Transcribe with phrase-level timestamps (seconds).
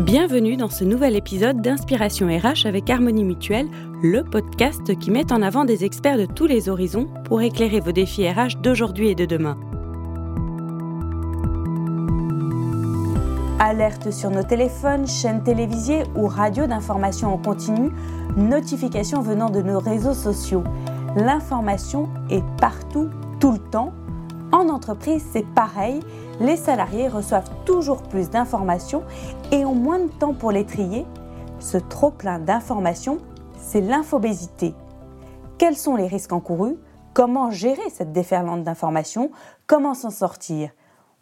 [0.00, 3.68] Bienvenue dans ce nouvel épisode d'Inspiration RH avec Harmonie Mutuelle,
[4.02, 7.92] le podcast qui met en avant des experts de tous les horizons pour éclairer vos
[7.92, 9.58] défis RH d'aujourd'hui et de demain.
[13.58, 17.90] Alerte sur nos téléphones, chaînes télévisées ou radios d'information en continu,
[18.38, 20.64] notifications venant de nos réseaux sociaux.
[21.14, 23.92] L'information est partout, tout le temps.
[24.52, 26.00] En entreprise, c'est pareil
[26.40, 29.04] les salariés reçoivent toujours plus d'informations
[29.52, 31.06] et ont moins de temps pour les trier.
[31.60, 33.18] Ce trop-plein d'informations,
[33.58, 34.74] c'est l'infobésité.
[35.58, 36.78] Quels sont les risques encourus?
[37.12, 39.30] Comment gérer cette déferlante d'informations?
[39.66, 40.70] Comment s'en sortir?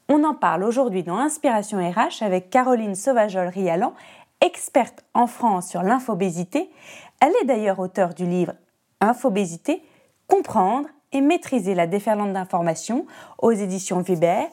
[0.09, 3.93] On en parle aujourd'hui dans Inspiration RH avec Caroline Sauvajol-Rialan,
[4.41, 6.71] experte en France sur l'infobésité.
[7.21, 8.53] Elle est d'ailleurs auteure du livre
[9.01, 9.83] Infobésité,
[10.29, 13.07] comprendre et maîtriser la déferlante d'informations
[13.39, 14.49] aux éditions Viber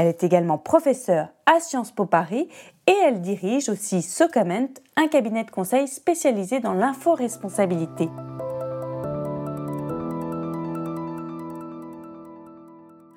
[0.00, 2.48] elle est également professeure à Sciences Po Paris
[2.86, 8.08] et elle dirige aussi Socament, un cabinet de conseil spécialisé dans l'info-responsabilité.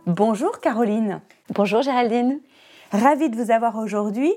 [0.05, 1.21] Bonjour Caroline.
[1.55, 2.41] Bonjour Géraldine.
[2.91, 4.33] Ravie de vous avoir aujourd'hui.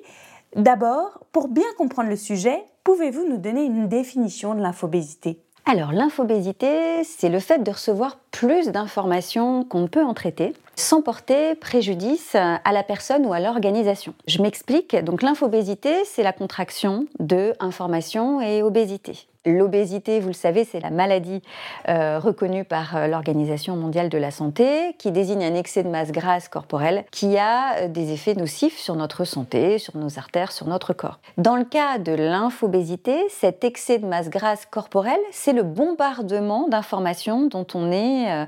[0.55, 5.46] D'abord, pour bien comprendre le sujet, pouvez-vous nous donner une définition de l'infobésité?
[5.69, 11.03] Alors l'infobésité, c'est le fait de recevoir plus d'informations qu'on ne peut en traiter sans
[11.03, 14.15] porter préjudice à la personne ou à l'organisation.
[14.29, 19.27] Je m'explique, donc l'infobésité, c'est la contraction de information et obésité.
[19.47, 21.41] L'obésité, vous le savez, c'est la maladie
[21.89, 26.11] euh, reconnue par euh, l'Organisation mondiale de la santé qui désigne un excès de masse
[26.11, 30.67] grasse corporelle qui a euh, des effets nocifs sur notre santé, sur nos artères, sur
[30.67, 31.21] notre corps.
[31.39, 37.47] Dans le cas de l'infobésité, cet excès de masse grasse corporelle, c'est le bombardement d'informations
[37.47, 38.47] dont on est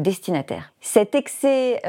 [0.00, 0.72] destinataire.
[0.80, 1.80] Cet excès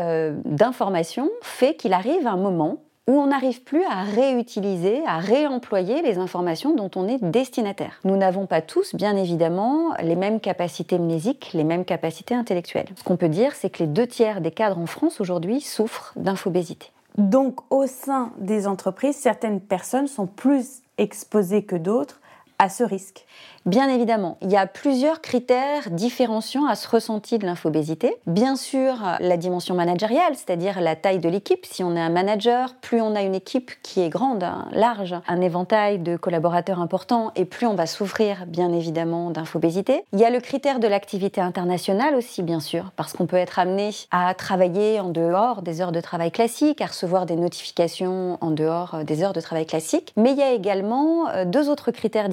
[0.45, 2.77] d'informations fait qu'il arrive un moment
[3.07, 7.99] où on n'arrive plus à réutiliser, à réemployer les informations dont on est destinataire.
[8.03, 12.89] Nous n'avons pas tous, bien évidemment, les mêmes capacités mnésiques, les mêmes capacités intellectuelles.
[12.95, 16.11] Ce qu'on peut dire, c'est que les deux tiers des cadres en France aujourd'hui souffrent
[16.17, 16.91] d'infobésité.
[17.17, 22.19] Donc, au sein des entreprises, certaines personnes sont plus exposées que d'autres
[22.59, 23.25] à ce risque
[23.67, 28.15] Bien évidemment, il y a plusieurs critères différenciants à ce ressenti de l'infobésité.
[28.25, 31.65] Bien sûr, la dimension managériale, c'est-à-dire la taille de l'équipe.
[31.65, 35.41] Si on est un manager, plus on a une équipe qui est grande, large, un
[35.41, 40.05] éventail de collaborateurs importants, et plus on va souffrir, bien évidemment, d'infobésité.
[40.13, 43.59] Il y a le critère de l'activité internationale aussi, bien sûr, parce qu'on peut être
[43.59, 48.51] amené à travailler en dehors des heures de travail classiques, à recevoir des notifications en
[48.51, 50.13] dehors des heures de travail classiques.
[50.15, 52.29] Mais il y a également euh, deux autres critères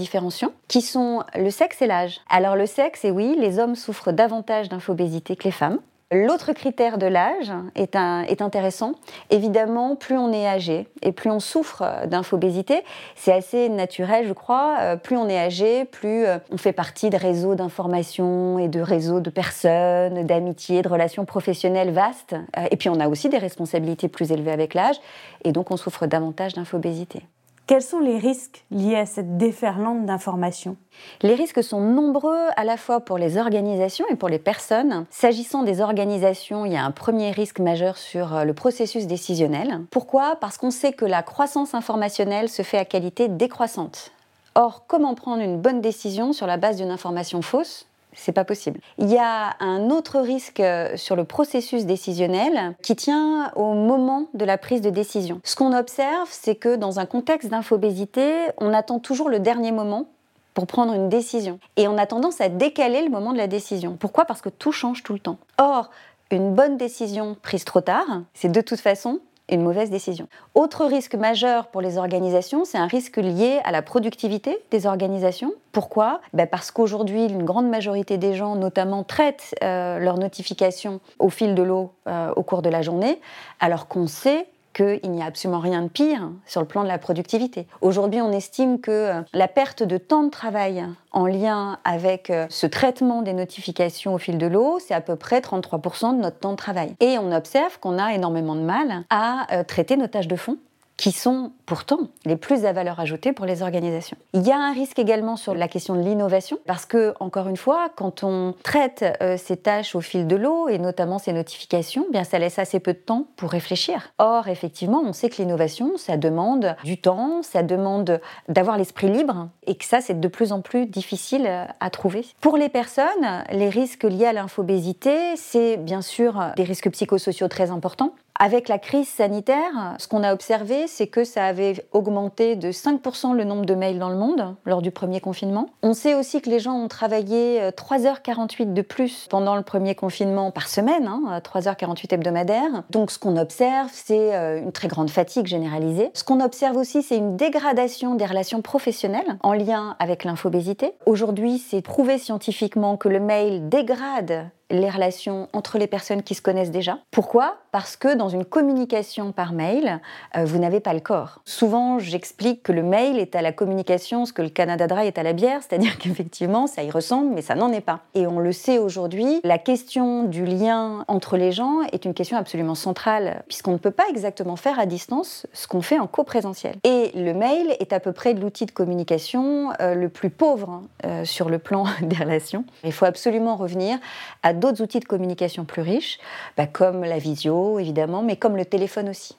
[0.69, 2.21] qui sont le sexe et l'âge.
[2.29, 5.79] Alors le sexe, et oui, les hommes souffrent davantage d'infobésité que les femmes.
[6.13, 8.93] L'autre critère de l'âge est, est, intéressant.
[9.31, 12.85] Évidemment, plus on est âgé et plus on souffre d'infobésité,
[13.17, 14.77] c'est assez naturel, je crois.
[14.81, 18.81] Euh, plus on est âgé, plus euh, on fait partie de réseaux d'information et de
[18.81, 22.35] réseaux de personnes, d'amitié, de relations professionnelles vastes.
[22.57, 24.97] Euh, et puis on a aussi des responsabilités plus élevées avec l'âge,
[25.43, 27.23] et donc on souffre davantage d'infobésité.
[27.67, 30.77] Quels sont les risques liés à cette déferlante d'informations?
[31.23, 35.07] Les risques sont nombreux à la fois pour les organisations et pour les personnes.
[35.09, 39.81] S'agissant des organisations, il y a un premier risque majeur sur euh, le processus décisionnel.
[39.91, 40.37] Pourquoi?
[40.43, 44.13] Parce qu'on sait que la croissance informationnelle se fait à qualité décroissante.
[44.55, 47.87] Or, comment prendre une bonne décision sur la base d'une information fausse?
[48.15, 48.81] C'est pas possible.
[48.99, 54.27] Il y a un autre risque euh, sur le processus décisionnel qui tient au moment
[54.35, 55.41] de la prise de décision.
[55.45, 60.09] Ce qu'on observe, c'est que dans un contexte d'infobésité, on attend toujours le dernier moment
[60.55, 61.59] pour prendre une décision.
[61.77, 63.97] Et on a tendance à décaler le moment de la décision.
[63.99, 64.25] Pourquoi?
[64.25, 65.39] Parce que tout change tout le temps.
[65.59, 65.91] Or,
[66.31, 70.27] une bonne décision prise trop tard, c'est de toute façon une mauvaise décision.
[70.55, 75.53] Autre risque majeur pour les organisations, c'est un risque lié à la productivité des organisations.
[75.73, 76.21] Pourquoi?
[76.33, 81.55] Ben Parce qu'aujourd'hui, une grande majorité des gens, notamment, traitent euh, leurs notifications au fil
[81.55, 83.21] de l'eau euh, au cours de la journée,
[83.61, 86.99] alors qu'on sait qu'il n'y a absolument rien de pire sur le plan de la
[86.99, 87.67] productivité.
[87.81, 92.47] Aujourd'hui, on estime que euh, la perte de temps de travail en lien avec euh,
[92.51, 96.39] ce traitement des notifications au fil de l'eau, c'est à peu près 33% de notre
[96.39, 96.95] temps de travail.
[97.01, 100.59] Et on observe qu'on a énormément de mal à euh, traiter nos tâches de fond
[100.97, 104.17] qui sont pourtant les plus à valeur ajoutée pour les organisations.
[104.33, 107.57] Il y a un risque également sur la question de l'innovation, parce que, encore une
[107.57, 112.07] fois, quand on traite euh, ces tâches au fil de l'eau, et notamment ces notifications,
[112.11, 114.13] bien ça laisse assez peu de temps pour réfléchir.
[114.19, 119.49] Or, effectivement, on sait que l'innovation, ça demande du temps, ça demande d'avoir l'esprit libre,
[119.67, 121.49] et que ça, c'est de plus en plus difficile
[121.81, 122.25] à trouver.
[122.41, 127.71] Pour les personnes, les risques liés à l'infobésité, c'est bien sûr des risques psychosociaux très
[127.71, 128.15] importants.
[128.41, 133.33] Avec la crise sanitaire, ce qu'on a observé, c'est que ça avait augmenté de 5%
[133.33, 135.71] le nombre de mails dans le monde lors du premier confinement.
[135.85, 139.95] On sait aussi que les gens ont travaillé 3h48 euh, de plus pendant le premier
[139.95, 142.83] confinement par semaine, hein, 3h48 hebdomadaires.
[142.91, 146.11] Donc ce qu'on observe, c'est euh, une très grande fatigue généralisée.
[146.15, 150.95] Ce qu'on observe aussi, c'est une dégradation des relations professionnelles en lien avec l'infobésité.
[151.07, 156.43] Aujourd'hui, c'est prouvé scientifiquement que le mail dégrade les relations entre les personnes qui se
[156.43, 156.99] connaissent déjà.
[157.11, 157.57] Pourquoi?
[157.73, 160.01] Parce que dans une communication par mail,
[160.37, 161.41] euh, vous n'avez pas le corps.
[161.45, 165.19] Souvent, j'explique que le mail est à la communication ce que le Canada Dry est
[165.19, 168.01] à la bière, c'est-à-dire qu'effectivement, ça y ressemble, mais ça n'en est pas.
[168.15, 172.37] Et on le sait aujourd'hui, la question du lien entre les gens est une question
[172.37, 176.77] absolument centrale, puisqu'on ne peut pas exactement faire à distance ce qu'on fait en coprésentiel.
[176.85, 180.83] Et le mail est à peu près l'outil de communication euh, le plus pauvre hein,
[181.05, 182.65] euh, sur le plan des relations.
[182.85, 183.99] Il faut absolument revenir
[184.43, 186.19] à d'autres outils de communication plus riches,
[186.57, 189.37] bah, comme la visio évidemment, mais comme le téléphone aussi.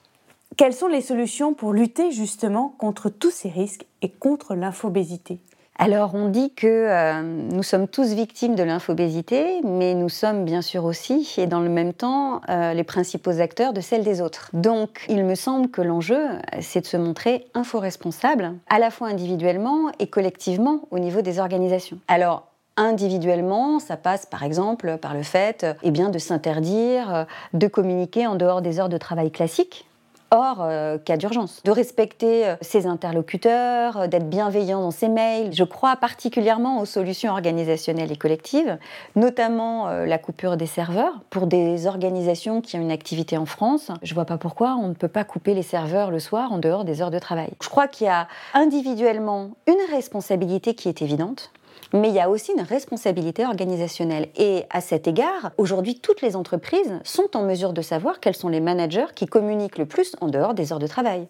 [0.56, 5.40] Quelles sont les solutions pour lutter justement contre tous ces risques et contre l'infobésité?
[5.78, 10.62] Alors on dit que euh, nous sommes tous victimes de l'infobésité, mais nous sommes bien
[10.62, 14.48] sûr aussi, et dans le même temps, euh, les principaux acteurs de celle des autres.
[14.54, 19.90] Donc il me semble que l'enjeu, c'est de se montrer info-responsable, à la fois individuellement
[19.98, 21.98] et collectivement au niveau des organisations.
[22.08, 22.46] Alors
[22.76, 27.24] individuellement, ça passe par exemple par le fait eh bien, de s'interdire euh,
[27.54, 29.86] de communiquer en dehors des heures de travail classiques
[30.32, 35.52] hors euh, cas d'urgence, de respecter euh, ses interlocuteurs, d'être bienveillant dans ses mails.
[35.52, 38.76] Je crois particulièrement aux solutions organisationnelles et collectives,
[39.14, 43.92] notamment la coupure des serveurs pour des organisations qui ont une activité en France.
[44.02, 46.58] Je ne vois pas pourquoi on ne peut pas couper les serveurs le soir en
[46.58, 47.50] dehors des heures de travail.
[47.62, 51.52] Je crois qu'il y a individuellement une responsabilité qui est évidente
[51.92, 54.28] mais il y a aussi une responsabilité organisationnelle.
[54.36, 58.48] Et à cet égard, aujourd'hui, toutes les entreprises sont en mesure de savoir quels sont
[58.48, 61.28] les managers qui communiquent le plus en dehors des heures de travail.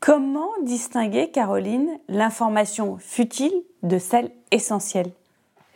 [0.00, 5.10] Comment distinguer, Caroline, l'information futile de celle essentielle?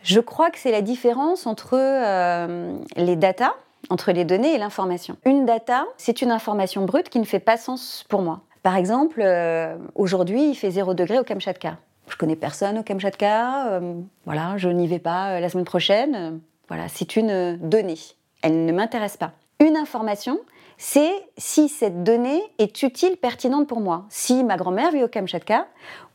[0.03, 3.53] Je crois que c'est la différence entre euh, les datas,
[3.89, 5.17] entre les données et l'information.
[5.25, 8.41] Une data, c'est une information brute qui ne fait pas sens pour moi.
[8.63, 11.77] Par exemple, euh, aujourd'hui, il fait 0 degré au Kamchatka.
[12.09, 13.93] Je connais personne au Kamchatka, euh,
[14.25, 16.41] voilà, je n'y vais pas euh, la semaine prochaine.
[16.67, 17.99] voilà, c'est une donnée.
[18.41, 19.31] Elle ne m'intéresse pas.
[19.59, 20.39] Une information,
[20.77, 24.05] c'est si cette donnée est utile, pertinente pour moi.
[24.09, 25.67] Si ma grand-mère vit au Kamchatka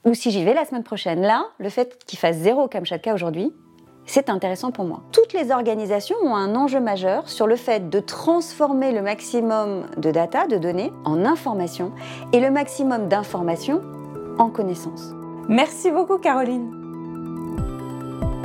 [0.04, 1.20] ou si j'y vais la semaine prochaine.
[1.20, 3.52] Là, le fait qu'il fasse zéro au Kamchatka aujourd'hui,
[4.06, 5.02] c'est intéressant pour moi.
[5.12, 10.10] Toutes les organisations ont un enjeu majeur sur le fait de transformer le maximum de
[10.10, 11.92] data, de données, en information
[12.32, 13.82] et le maximum d'informations
[14.38, 15.14] en connaissances.
[15.48, 16.84] Merci beaucoup Caroline.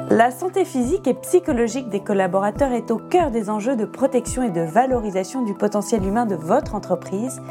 [0.09, 4.49] La santé physique et psychologique des collaborateurs est au cœur des enjeux de protection et
[4.49, 7.41] de valorisation du potentiel humain de votre entreprise,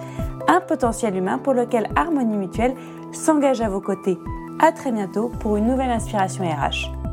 [0.49, 2.75] un potentiel humain pour lequel Harmonie Mutuelle
[3.13, 4.19] s'engage à vos côtés.
[4.59, 7.08] À très bientôt pour une nouvelle inspiration RH.